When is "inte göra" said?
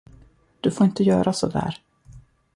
0.85-1.33